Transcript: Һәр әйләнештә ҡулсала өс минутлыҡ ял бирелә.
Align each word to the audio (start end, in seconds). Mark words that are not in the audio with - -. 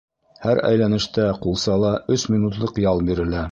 Һәр 0.45 0.61
әйләнештә 0.69 1.27
ҡулсала 1.45 1.93
өс 2.17 2.25
минутлыҡ 2.37 2.83
ял 2.89 3.07
бирелә. 3.11 3.49